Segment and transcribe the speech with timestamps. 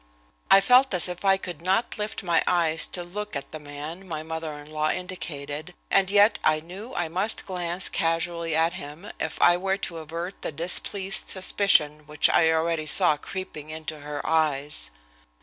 [0.49, 4.07] I felt as if I could not lift my eyes to look at the man
[4.07, 9.11] my mother in law indicated, and yet I knew I must glance casually at him
[9.19, 14.25] if I were to avert the displeased suspicion which I already saw creeping into her
[14.25, 14.89] eyes.